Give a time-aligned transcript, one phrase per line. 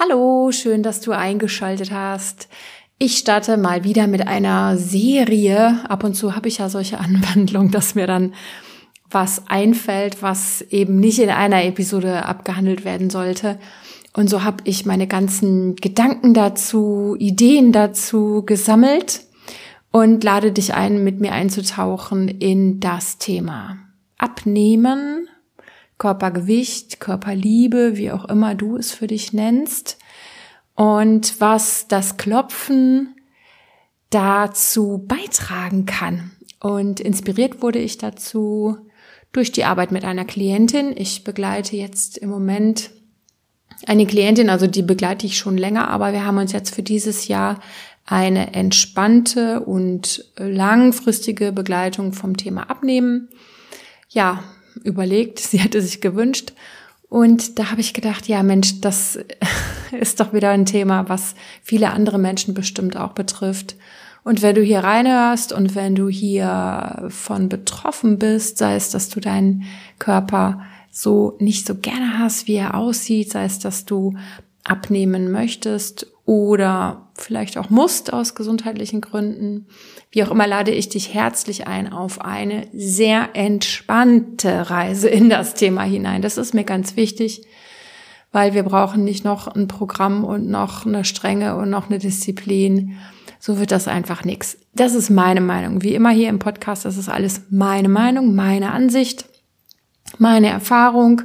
[0.00, 2.48] Hallo, schön, dass du eingeschaltet hast.
[2.98, 5.80] Ich starte mal wieder mit einer Serie.
[5.88, 8.32] Ab und zu habe ich ja solche Anwandlungen, dass mir dann
[9.10, 13.58] was einfällt, was eben nicht in einer Episode abgehandelt werden sollte.
[14.14, 19.22] Und so habe ich meine ganzen Gedanken dazu, Ideen dazu gesammelt
[19.90, 23.78] und lade dich ein, mit mir einzutauchen in das Thema.
[24.16, 25.28] Abnehmen,
[25.98, 29.98] Körpergewicht, Körperliebe, wie auch immer du es für dich nennst.
[30.74, 33.16] Und was das Klopfen
[34.10, 36.30] dazu beitragen kann.
[36.60, 38.78] Und inspiriert wurde ich dazu
[39.32, 40.94] durch die Arbeit mit einer Klientin.
[40.96, 42.90] Ich begleite jetzt im Moment
[43.86, 47.28] eine Klientin, also die begleite ich schon länger, aber wir haben uns jetzt für dieses
[47.28, 47.60] Jahr
[48.06, 53.28] eine entspannte und langfristige Begleitung vom Thema Abnehmen
[54.08, 54.42] ja,
[54.84, 56.52] überlegt, sie hätte sich gewünscht.
[57.08, 59.18] Und da habe ich gedacht, ja Mensch, das
[59.98, 63.76] ist doch wieder ein Thema, was viele andere Menschen bestimmt auch betrifft.
[64.24, 69.08] Und wenn du hier reinhörst und wenn du hier von betroffen bist, sei es, dass
[69.08, 69.64] du deinen
[69.98, 70.60] Körper
[70.90, 74.14] so nicht so gerne hast, wie er aussieht, sei es, dass du
[74.64, 79.66] abnehmen möchtest oder vielleicht auch musst aus gesundheitlichen Gründen.
[80.10, 85.54] Wie auch immer lade ich dich herzlich ein auf eine sehr entspannte Reise in das
[85.54, 86.22] Thema hinein.
[86.22, 87.42] Das ist mir ganz wichtig,
[88.32, 92.96] weil wir brauchen nicht noch ein Programm und noch eine Strenge und noch eine Disziplin.
[93.38, 94.58] So wird das einfach nichts.
[94.74, 95.82] Das ist meine Meinung.
[95.82, 99.26] Wie immer hier im Podcast, das ist alles meine Meinung, meine Ansicht,
[100.18, 101.22] meine Erfahrung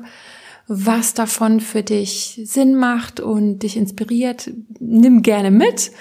[0.68, 5.92] was davon für dich Sinn macht und dich inspiriert, nimm gerne mit.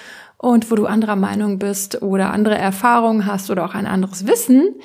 [0.43, 4.75] Und wo du anderer Meinung bist oder andere Erfahrungen hast oder auch ein anderes Wissen,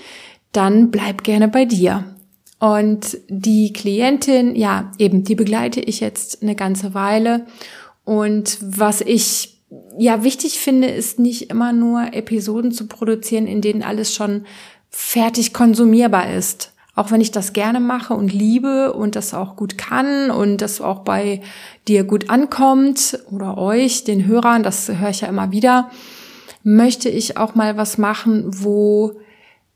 [0.53, 2.05] dann bleib gerne bei dir.
[2.61, 7.45] Und die Klientin, ja, eben, die begleite ich jetzt eine ganze Weile.
[8.05, 9.61] Und was ich
[9.99, 14.47] ja wichtig finde, ist nicht immer nur Episoden zu produzieren, in denen alles schon
[14.91, 19.79] fertig konsumierbar ist auch wenn ich das gerne mache und liebe und das auch gut
[19.79, 21.41] kann und das auch bei
[21.87, 25.91] dir gut ankommt oder euch, den Hörern, das höre ich ja immer wieder,
[26.65, 29.21] möchte ich auch mal was machen, wo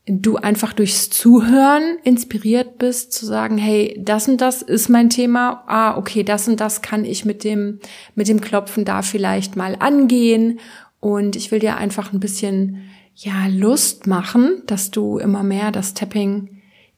[0.05, 5.63] du einfach durchs Zuhören inspiriert bist, zu sagen, hey, das und das ist mein Thema.
[5.67, 7.79] Ah, okay, das und das kann ich mit dem,
[8.15, 10.59] mit dem Klopfen da vielleicht mal angehen.
[10.99, 12.81] Und ich will dir einfach ein bisschen,
[13.15, 16.52] ja, Lust machen, dass du immer mehr das Tapping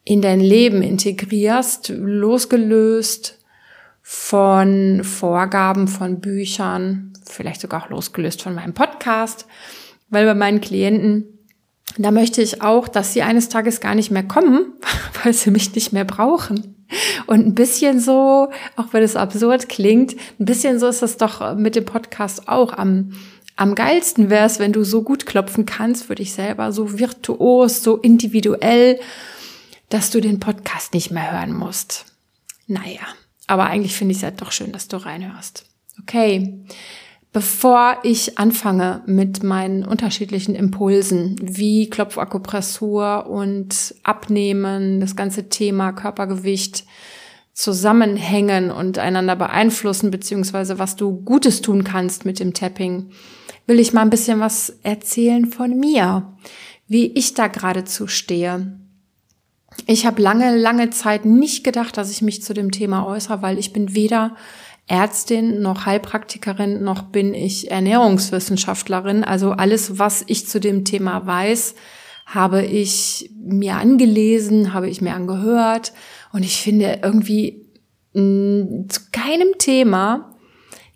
[0.05, 3.39] in dein Leben integrierst, losgelöst
[4.01, 9.47] von Vorgaben von Büchern, vielleicht sogar auch losgelöst von meinem Podcast,
[10.09, 11.25] weil bei meinen Klienten,
[11.97, 14.73] da möchte ich auch, dass sie eines Tages gar nicht mehr kommen,
[15.23, 16.75] weil sie mich nicht mehr brauchen.
[17.25, 21.55] Und ein bisschen so, auch wenn es absurd klingt, ein bisschen so ist das doch
[21.55, 23.13] mit dem Podcast auch am
[23.57, 27.95] am geilsten wär's, wenn du so gut klopfen kannst für dich selber, so virtuos, so
[27.95, 28.99] individuell
[29.89, 32.05] dass du den Podcast nicht mehr hören musst.
[32.67, 33.01] Naja,
[33.47, 35.65] aber eigentlich finde ich es ja doch schön, dass du reinhörst.
[36.01, 36.65] Okay,
[37.31, 46.85] bevor ich anfange mit meinen unterschiedlichen Impulsen, wie Klopfakupressur und Abnehmen, das ganze Thema Körpergewicht
[47.53, 53.11] zusammenhängen und einander beeinflussen, beziehungsweise was du Gutes tun kannst mit dem Tapping,
[53.65, 56.35] will ich mal ein bisschen was erzählen von mir,
[56.87, 58.79] wie ich da geradezu stehe.
[59.87, 63.59] Ich habe lange, lange Zeit nicht gedacht, dass ich mich zu dem Thema äußere, weil
[63.59, 64.35] ich bin weder
[64.87, 69.23] Ärztin noch Heilpraktikerin noch bin ich Ernährungswissenschaftlerin.
[69.23, 71.75] Also alles, was ich zu dem Thema weiß,
[72.25, 75.93] habe ich mir angelesen, habe ich mir angehört.
[76.33, 77.65] Und ich finde irgendwie
[78.13, 80.35] mh, zu keinem Thema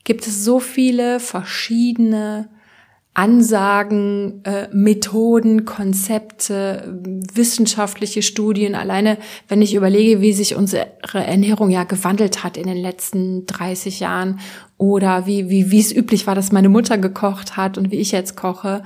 [0.04, 2.50] gibt es so viele verschiedene
[3.14, 7.02] Ansagen, äh, Methoden, Konzepte,
[7.34, 8.76] wissenschaftliche Studien.
[8.76, 9.18] Alleine,
[9.48, 14.40] wenn ich überlege, wie sich unsere Ernährung ja gewandelt hat in den letzten 30 Jahren
[14.78, 18.12] oder wie, wie, wie es üblich war, dass meine Mutter gekocht hat und wie ich
[18.12, 18.84] jetzt koche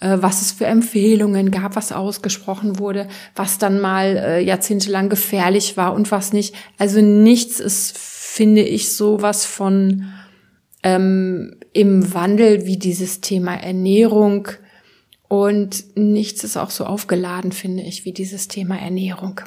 [0.00, 5.76] äh, was es für Empfehlungen gab, was ausgesprochen wurde, was dann mal äh, jahrzehntelang gefährlich
[5.76, 6.54] war und was nicht.
[6.78, 10.04] Also nichts ist, finde ich, sowas von
[10.82, 14.48] ähm, im Wandel wie dieses Thema Ernährung.
[15.28, 19.40] Und nichts ist auch so aufgeladen, finde ich, wie dieses Thema Ernährung.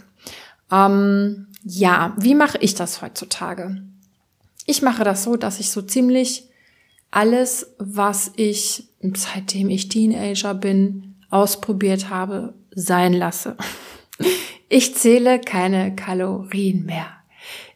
[0.72, 3.82] Ähm, ja, wie mache ich das heutzutage?
[4.66, 6.44] Ich mache das so, dass ich so ziemlich
[7.10, 13.56] alles, was ich seitdem ich Teenager bin, ausprobiert habe, sein lasse.
[14.70, 17.08] Ich zähle keine Kalorien mehr.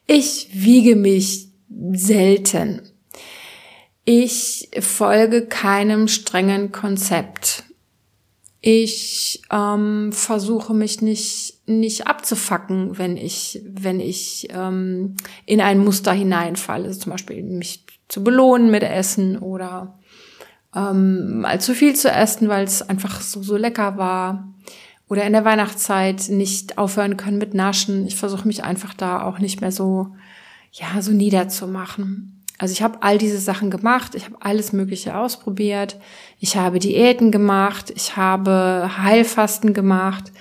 [0.08, 1.48] Ich wiege mich
[1.94, 2.91] selten.
[4.04, 7.64] Ich folge keinem strengen Konzept.
[8.64, 15.16] Ich ähm, versuche mich nicht nicht abzufacken, wenn ich wenn ich ähm,
[15.46, 20.00] in ein Muster hineinfalle, also zum Beispiel mich zu belohnen mit Essen oder
[20.76, 24.54] ähm, mal zu viel zu essen, weil es einfach so so lecker war
[25.10, 28.06] oder in der Weihnachtszeit nicht aufhören können mit Naschen.
[28.06, 30.16] Ich versuche mich einfach da auch nicht mehr so
[30.72, 32.41] ja so niederzumachen.
[32.62, 35.98] Also ich habe all diese Sachen gemacht, ich habe alles Mögliche ausprobiert,
[36.40, 40.32] ich habe Diäten gemacht, ich habe Heilfasten gemacht,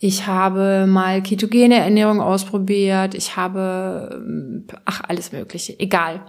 [0.00, 6.22] ich habe mal ketogene Ernährung ausprobiert, ich habe, ach, alles Mögliche, egal.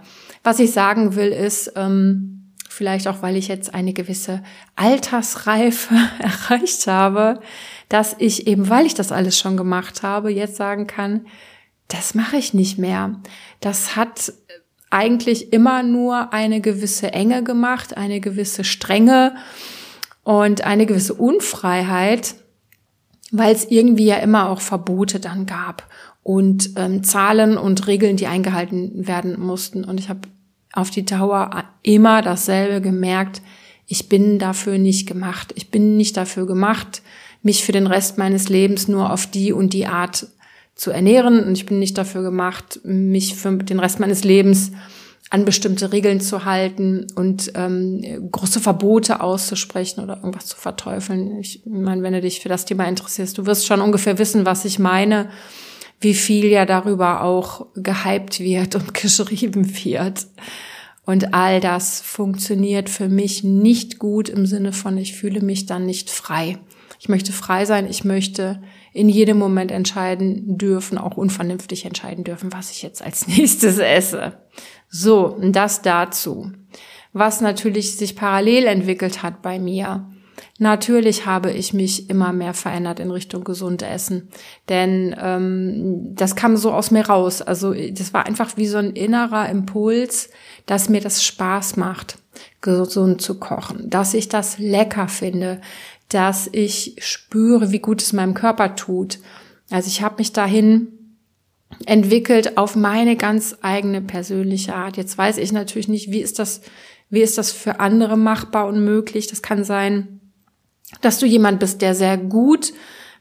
[0.44, 4.44] Was ich sagen will ist, ähm, vielleicht auch, weil ich jetzt eine gewisse
[4.76, 7.40] Altersreife erreicht habe,
[7.88, 11.26] dass ich eben, weil ich das alles schon gemacht habe, jetzt sagen kann,
[11.88, 13.20] das mache ich nicht mehr.
[13.58, 14.32] Das hat
[14.90, 19.36] eigentlich immer nur eine gewisse Enge gemacht, eine gewisse Strenge
[20.24, 22.34] und eine gewisse Unfreiheit,
[23.30, 25.88] weil es irgendwie ja immer auch Verbote dann gab
[26.22, 29.84] und ähm, Zahlen und Regeln, die eingehalten werden mussten.
[29.84, 30.28] Und ich habe
[30.72, 33.42] auf die Dauer immer dasselbe gemerkt.
[33.86, 35.52] Ich bin dafür nicht gemacht.
[35.56, 37.02] Ich bin nicht dafür gemacht,
[37.42, 40.26] mich für den Rest meines Lebens nur auf die und die Art
[40.80, 44.72] zu ernähren und ich bin nicht dafür gemacht, mich für den Rest meines Lebens
[45.28, 48.00] an bestimmte Regeln zu halten und ähm,
[48.32, 51.38] große Verbote auszusprechen oder irgendwas zu verteufeln.
[51.38, 54.64] Ich meine, wenn du dich für das Thema interessierst, du wirst schon ungefähr wissen, was
[54.64, 55.28] ich meine,
[56.00, 60.28] wie viel ja darüber auch gehypt wird und geschrieben wird.
[61.04, 65.84] Und all das funktioniert für mich nicht gut im Sinne von, ich fühle mich dann
[65.84, 66.58] nicht frei.
[67.00, 68.60] Ich möchte frei sein, ich möchte
[68.92, 74.34] in jedem Moment entscheiden dürfen, auch unvernünftig entscheiden dürfen, was ich jetzt als nächstes esse.
[74.90, 76.52] So, das dazu.
[77.14, 80.10] Was natürlich sich parallel entwickelt hat bei mir.
[80.58, 84.28] Natürlich habe ich mich immer mehr verändert in Richtung gesund essen,
[84.68, 87.40] denn ähm, das kam so aus mir raus.
[87.40, 90.28] Also das war einfach wie so ein innerer Impuls,
[90.66, 92.18] dass mir das Spaß macht,
[92.60, 95.60] gesund zu kochen, dass ich das lecker finde,
[96.10, 99.18] dass ich spüre, wie gut es meinem Körper tut.
[99.70, 100.88] Also ich habe mich dahin
[101.86, 104.96] entwickelt auf meine ganz eigene persönliche Art.
[104.96, 106.60] Jetzt weiß ich natürlich nicht, wie ist das,
[107.08, 109.28] wie ist das für andere machbar und möglich.
[109.28, 110.20] Das kann sein,
[111.00, 112.72] dass du jemand bist, der sehr gut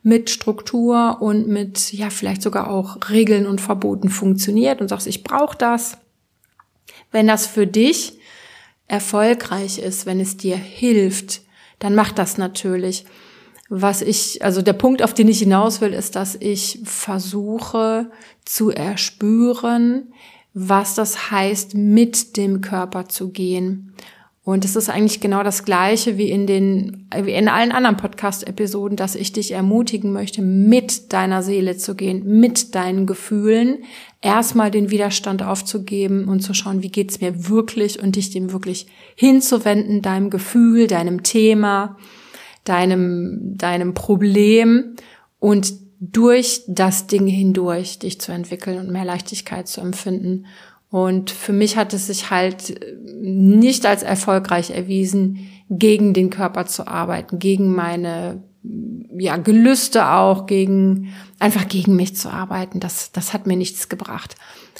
[0.02, 5.24] mit Struktur und mit, ja, vielleicht sogar auch Regeln und Verboten funktioniert und sagst, ich
[5.24, 5.98] brauche das.
[7.12, 8.18] Wenn das für dich
[8.88, 11.42] erfolgreich ist, wenn es dir hilft,
[11.80, 13.06] dann mach das natürlich.
[13.70, 18.10] Was ich, also der Punkt, auf den ich hinaus will, ist, dass ich versuche
[18.44, 20.14] zu erspüren,
[20.54, 23.94] was das heißt, mit dem Körper zu gehen.
[24.44, 28.96] Und es ist eigentlich genau das Gleiche wie in den, wie in allen anderen Podcast-Episoden,
[28.96, 33.84] dass ich dich ermutigen möchte, mit deiner Seele zu gehen, mit deinen Gefühlen,
[34.22, 38.88] erstmal den Widerstand aufzugeben und zu schauen, wie geht's mir wirklich und dich dem wirklich
[39.16, 41.98] hinzuwenden, deinem Gefühl, deinem Thema,
[42.64, 44.96] deinem, deinem Problem
[45.40, 50.46] und durch das Ding hindurch dich zu entwickeln und mehr Leichtigkeit zu empfinden.
[50.90, 52.80] Und für mich hat es sich halt
[53.22, 58.44] nicht als erfolgreich erwiesen, gegen den Körper zu arbeiten, gegen meine
[59.18, 62.80] ja, Gelüste auch, gegen, einfach gegen mich zu arbeiten.
[62.80, 64.36] Das, das hat mir nichts gebracht.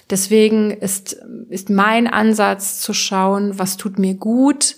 [0.10, 1.18] Deswegen ist,
[1.50, 4.78] ist mein Ansatz zu schauen, was tut mir gut,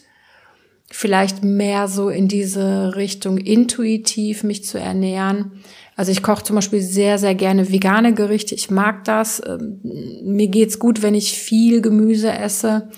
[0.90, 5.64] vielleicht mehr so in diese Richtung intuitiv mich zu ernähren.
[6.01, 8.55] Also ich koche zum Beispiel sehr, sehr gerne vegane Gerichte.
[8.55, 9.39] Ich mag das.
[9.46, 9.81] Ähm,
[10.24, 12.89] mir geht's gut, wenn ich viel Gemüse esse.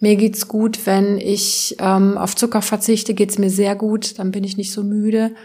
[0.00, 4.18] Mir geht's gut, wenn ich ähm, auf Zucker verzichte, geht's mir sehr gut.
[4.18, 5.36] Dann bin ich nicht so müde.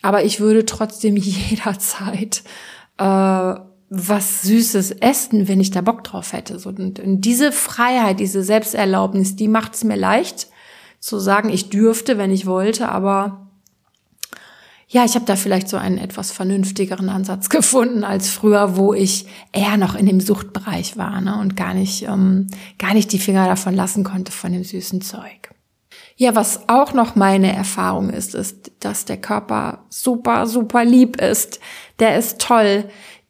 [0.00, 2.42] Aber ich würde trotzdem jederzeit
[2.96, 3.54] äh,
[3.90, 6.58] was Süßes essen, wenn ich da Bock drauf hätte.
[6.58, 10.48] So, und, und diese Freiheit, diese Selbsterlaubnis, die macht es mir leicht,
[11.00, 13.41] zu sagen, ich dürfte, wenn ich wollte, aber
[14.92, 19.26] ja, ich habe da vielleicht so einen etwas vernünftigeren Ansatz gefunden als früher, wo ich
[19.50, 23.46] eher noch in dem Suchtbereich war ne, und gar nicht, ähm, gar nicht die Finger
[23.46, 25.50] davon lassen konnte von dem süßen Zeug.
[26.16, 31.58] Ja, was auch noch meine Erfahrung ist, ist, dass der Körper super, super lieb ist.
[31.98, 32.84] Der ist toll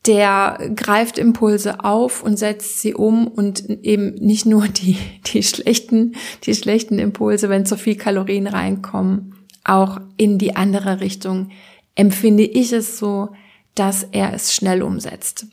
[0.07, 6.17] der greift Impulse auf und setzt sie um und eben nicht nur die, die schlechten,
[6.43, 11.51] die schlechten Impulse, wenn zu viel Kalorien reinkommen, auch in die andere Richtung
[11.95, 13.31] empfinde ich es so,
[13.75, 15.47] dass er es schnell umsetzt.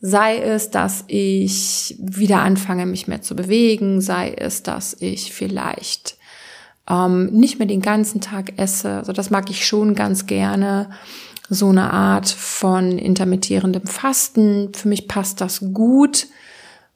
[0.00, 6.18] Sei es, dass ich wieder anfange, mich mehr zu bewegen, sei es, dass ich vielleicht
[6.88, 8.98] ähm, nicht mehr den ganzen Tag esse.
[8.98, 10.90] Also das mag ich schon ganz gerne.
[11.48, 14.72] So eine Art von intermittierendem Fasten.
[14.74, 16.26] Für mich passt das gut,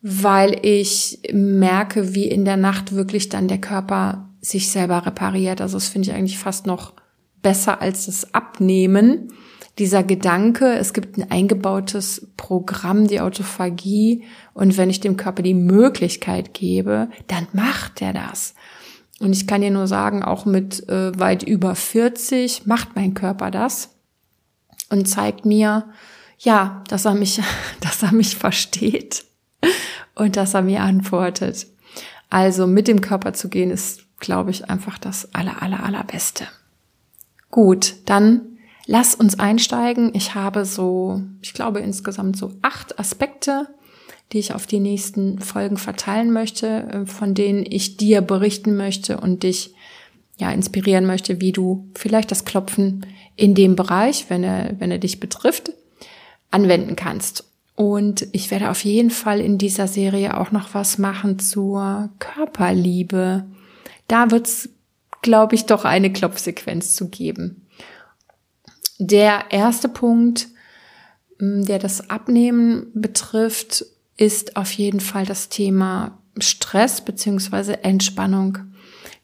[0.02, 5.60] weil ich merke, wie in der Nacht wirklich dann der Körper sich selber repariert.
[5.60, 6.94] Also das finde ich eigentlich fast noch
[7.42, 9.32] besser als das Abnehmen
[9.78, 15.54] dieser Gedanke, es gibt ein eingebautes Programm, die Autophagie, und wenn ich dem Körper die
[15.54, 18.54] Möglichkeit gebe, dann macht er das.
[19.20, 23.50] Und ich kann dir nur sagen, auch mit äh, weit über 40 macht mein Körper
[23.50, 23.96] das
[24.90, 25.88] und zeigt mir,
[26.38, 27.40] ja, dass er mich,
[27.80, 29.24] dass er mich versteht
[30.14, 31.66] und dass er mir antwortet.
[32.30, 36.46] Also mit dem Körper zu gehen ist, glaube ich, einfach das aller, aller, allerbeste.
[37.50, 38.58] Gut, dann
[38.90, 40.12] Lass uns einsteigen.
[40.14, 43.68] Ich habe so, ich glaube insgesamt so acht Aspekte,
[44.32, 49.20] die ich auf die nächsten Folgen verteilen möchte, äh, von denen ich dir berichten möchte
[49.20, 49.74] und dich
[50.38, 53.04] ja inspirieren möchte, wie du vielleicht das Klopfen
[53.36, 55.72] in dem Bereich, wenn er, wenn er dich betrifft,
[56.50, 57.44] anwenden kannst.
[57.74, 63.44] Und ich werde auf jeden Fall in dieser Serie auch noch was machen zur Körperliebe.
[64.08, 64.68] Da wird's,
[65.22, 67.66] glaube ich, doch eine Klopfsequenz zu geben.
[68.98, 70.48] Der erste Punkt,
[71.38, 73.84] mm, der das Abnehmen betrifft,
[74.16, 78.58] ist auf jeden Fall das Thema Stress beziehungsweise Entspannung.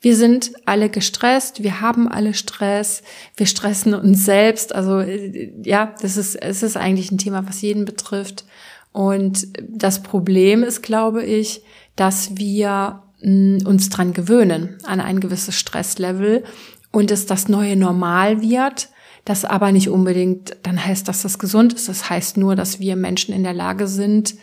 [0.00, 3.03] Wir sind alle gestresst, wir haben alle Stress,
[3.37, 4.75] wir stressen uns selbst.
[4.75, 8.45] Also äh, ja, das ist, es ist eigentlich ein Thema, was jeden betrifft.
[8.93, 11.62] Und das Problem ist, glaube ich,
[11.97, 16.45] dass wir uns dran gewöhnen an ein gewisses Stresslevel
[16.93, 18.88] und es das neue Normal wird
[19.25, 21.88] das aber nicht unbedingt dann heißt, dass das gesund ist.
[21.88, 24.35] Das heißt nur, dass wir Menschen in der Lage sind,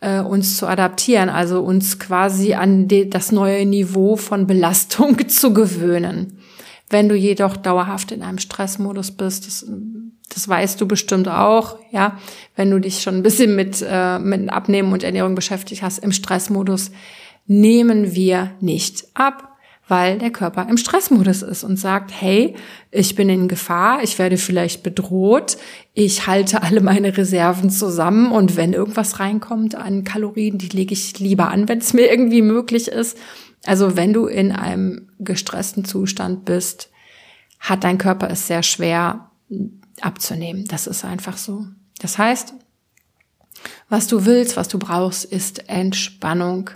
[0.00, 6.38] äh, uns zu adaptieren, also uns quasi an das neue Niveau von Belastung zu gewöhnen.
[6.90, 9.66] Wenn du jedoch dauerhaft in einem Stressmodus bist, das,
[10.30, 12.18] das weißt du bestimmt auch, ja,
[12.56, 16.12] wenn du dich schon ein bisschen mit, äh, mit Abnehmen und Ernährung beschäftigt hast, im
[16.12, 16.90] Stressmodus
[17.48, 19.48] nehmen wir nicht ab
[19.88, 22.54] weil der Körper im Stressmodus ist und sagt, hey,
[22.90, 25.56] ich bin in Gefahr, ich werde vielleicht bedroht,
[25.94, 31.18] ich halte alle meine Reserven zusammen und wenn irgendwas reinkommt an Kalorien, die lege ich
[31.18, 33.16] lieber an, wenn es mir irgendwie möglich ist.
[33.64, 36.90] Also wenn du in einem gestressten Zustand bist,
[37.58, 39.30] hat dein Körper es sehr schwer
[40.00, 40.66] abzunehmen.
[40.68, 41.66] Das ist einfach so.
[41.98, 42.54] Das heißt,
[43.88, 46.70] was du willst, was du brauchst, ist Entspannung.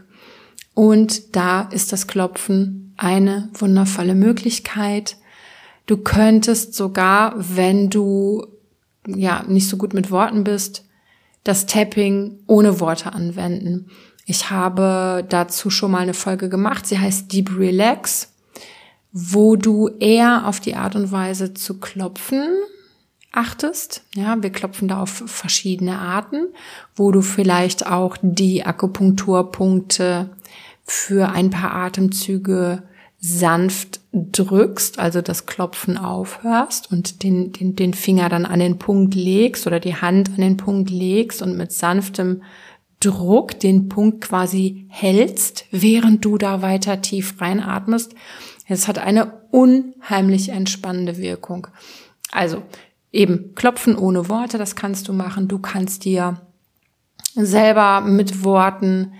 [0.74, 5.16] Und da ist das Klopfen eine wundervolle Möglichkeit.
[5.86, 8.46] Du könntest sogar, wenn du
[9.06, 10.84] ja nicht so gut mit Worten bist,
[11.44, 13.90] das Tapping ohne Worte anwenden.
[14.26, 16.86] Ich habe dazu schon mal eine Folge gemacht.
[16.86, 18.32] Sie heißt Deep Relax,
[19.12, 22.46] wo du eher auf die Art und Weise zu klopfen
[23.32, 24.02] achtest.
[24.14, 26.48] Ja, wir klopfen da auf verschiedene Arten,
[26.94, 30.30] wo du vielleicht auch die Akupunkturpunkte
[30.92, 32.82] für ein paar Atemzüge
[33.18, 39.14] sanft drückst, also das Klopfen aufhörst und den, den, den Finger dann an den Punkt
[39.14, 42.42] legst oder die Hand an den Punkt legst und mit sanftem
[43.00, 48.14] Druck den Punkt quasi hältst, während du da weiter tief reinatmest.
[48.68, 51.68] Es hat eine unheimlich entspannende Wirkung.
[52.30, 52.62] Also
[53.12, 55.48] eben klopfen ohne Worte, das kannst du machen.
[55.48, 56.42] Du kannst dir
[57.34, 59.14] selber mit Worten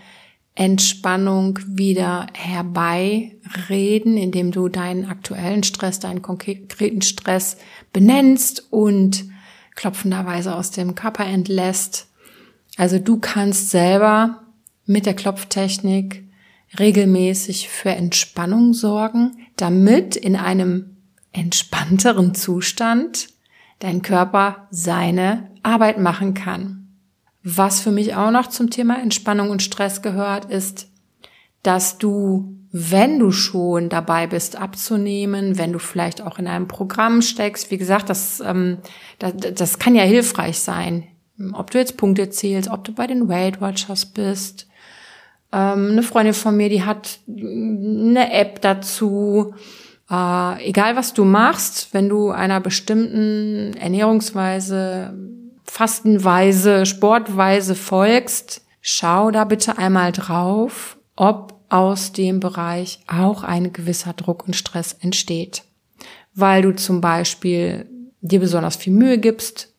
[0.54, 7.56] Entspannung wieder herbeireden, indem du deinen aktuellen Stress, deinen konkreten Stress
[7.92, 9.24] benennst und
[9.74, 12.08] klopfenderweise aus dem Körper entlässt.
[12.76, 14.42] Also du kannst selber
[14.84, 16.24] mit der Klopftechnik
[16.78, 20.96] regelmäßig für Entspannung sorgen, damit in einem
[21.32, 23.28] entspannteren Zustand
[23.78, 26.81] dein Körper seine Arbeit machen kann.
[27.44, 30.88] Was für mich auch noch zum Thema Entspannung und Stress gehört, ist,
[31.62, 37.20] dass du, wenn du schon dabei bist abzunehmen, wenn du vielleicht auch in einem Programm
[37.20, 38.78] steckst, wie gesagt, das, ähm,
[39.18, 41.04] das, das kann ja hilfreich sein,
[41.52, 44.68] ob du jetzt Punkte zählst, ob du bei den Weight Watchers bist.
[45.52, 49.54] Ähm, eine Freundin von mir, die hat eine App dazu.
[50.10, 55.31] Äh, egal was du machst, wenn du einer bestimmten Ernährungsweise
[55.72, 64.12] Fastenweise, Sportweise folgst, schau da bitte einmal drauf, ob aus dem Bereich auch ein gewisser
[64.12, 65.62] Druck und Stress entsteht.
[66.34, 67.86] Weil du zum Beispiel
[68.20, 69.72] dir besonders viel Mühe gibst,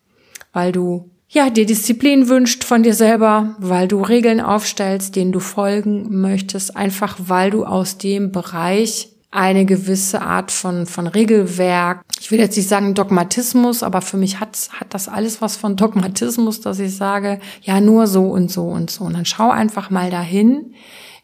[0.51, 5.39] weil du ja, dir Disziplin wünscht von dir selber, weil du Regeln aufstellst, denen du
[5.39, 12.01] folgen möchtest, einfach weil du aus dem Bereich eine gewisse Art von, von Regelwerk.
[12.21, 15.75] Ich will jetzt nicht sagen Dogmatismus, aber für mich hat, hat das alles was von
[15.75, 19.03] Dogmatismus, dass ich sage, ja, nur so und so und so.
[19.05, 20.73] Und dann schau einfach mal dahin,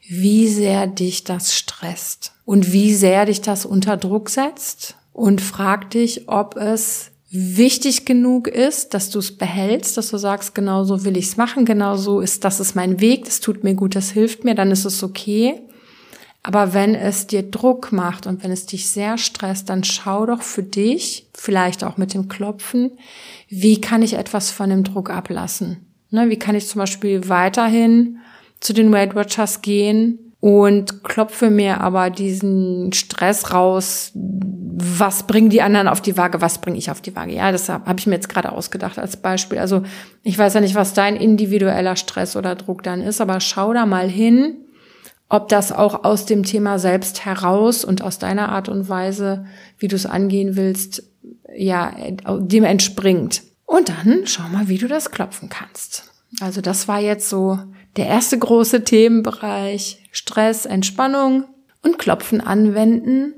[0.08, 5.92] wie sehr dich das stresst und wie sehr dich das unter Druck setzt und frag
[5.92, 11.06] dich, ob es wichtig genug ist, dass du es behältst, dass du sagst, genau so
[11.06, 13.96] will ich es machen, genau so ist, das ist mein Weg, das tut mir gut,
[13.96, 15.62] das hilft mir, dann ist es okay.
[16.42, 20.42] Aber wenn es dir Druck macht und wenn es dich sehr stresst, dann schau doch
[20.42, 22.92] für dich, vielleicht auch mit dem Klopfen,
[23.50, 25.86] wie kann ich etwas von dem Druck ablassen?
[26.12, 28.20] Ne, wie kann ich zum Beispiel weiterhin
[28.60, 34.12] zu den Weight Watchers gehen und klopfe mir aber diesen Stress raus.
[34.14, 36.42] Was bringen die anderen auf die Waage?
[36.42, 37.34] Was bringe ich auf die Waage?
[37.34, 39.60] Ja, das habe ich mir jetzt gerade ausgedacht als Beispiel.
[39.60, 39.84] Also
[40.24, 43.86] ich weiß ja nicht, was dein individueller Stress oder Druck dann ist, aber schau da
[43.86, 44.56] mal hin,
[45.30, 49.46] ob das auch aus dem Thema selbst heraus und aus deiner Art und Weise,
[49.78, 51.04] wie du es angehen willst,
[51.56, 51.94] ja,
[52.40, 53.44] dem entspringt.
[53.66, 56.12] Und dann schau mal, wie du das klopfen kannst.
[56.42, 57.60] Also das war jetzt so
[57.96, 61.46] der erste große Themenbereich Stress, Entspannung
[61.84, 63.34] und Klopfen anwenden,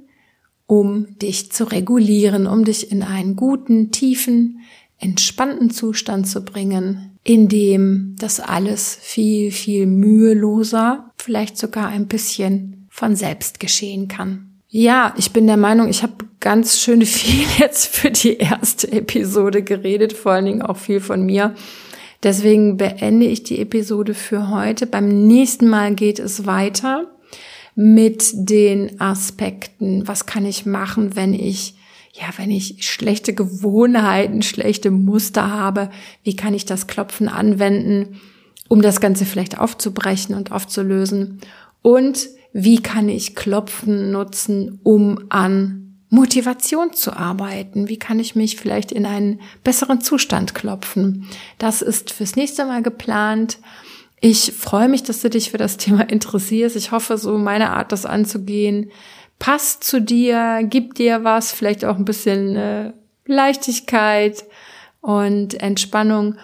[0.68, 4.62] um dich zu regulieren, um dich in einen guten, tiefen,
[5.00, 12.88] entspannten Zustand zu bringen, in dem das alles viel, viel müheloser, vielleicht sogar ein bisschen
[12.90, 14.48] von selbst geschehen kann.
[14.68, 19.64] Ja, ich bin der Meinung, ich habe ganz schön viel jetzt für die erste Episode
[19.64, 21.56] geredet, vor allen Dingen auch viel von mir.
[22.24, 24.86] Deswegen beende ich die Episode für heute.
[24.86, 27.08] Beim nächsten Mal geht es weiter
[27.76, 31.76] mit den Aspekten, was kann ich machen, wenn ich
[32.14, 35.90] ja, wenn ich schlechte Gewohnheiten, schlechte Muster habe,
[36.24, 38.20] wie kann ich das Klopfen anwenden,
[38.72, 41.42] um das Ganze vielleicht aufzubrechen und aufzulösen?
[41.82, 47.90] Und wie kann ich Klopfen nutzen, um an Motivation zu arbeiten?
[47.90, 51.28] Wie kann ich mich vielleicht in einen besseren Zustand klopfen?
[51.58, 53.58] Das ist fürs nächste Mal geplant.
[54.22, 56.78] Ich freue mich, dass du dich für das Thema interessierst.
[56.78, 58.90] Ich hoffe, so meine Art, das anzugehen,
[59.38, 62.94] passt zu dir, gibt dir was, vielleicht auch ein bisschen äh,
[63.26, 64.46] Leichtigkeit
[65.02, 66.36] und Entspannung.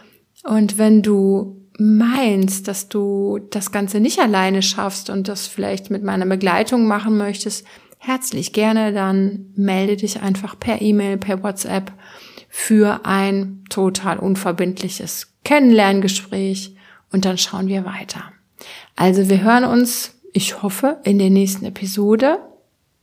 [0.44, 6.04] Und wenn du meinst, dass du das Ganze nicht alleine schaffst und das vielleicht mit
[6.04, 7.66] meiner Begleitung machen möchtest,
[7.98, 11.92] herzlich gerne, dann melde dich einfach per E-Mail, per WhatsApp
[12.50, 16.76] für ein total unverbindliches Kennenlerngespräch
[17.12, 18.32] und dann schauen wir weiter.
[18.96, 22.40] Also wir hören uns, ich hoffe, in der nächsten Episode.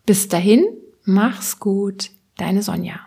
[0.07, 0.67] Bis dahin,
[1.05, 3.01] mach's gut, deine Sonja.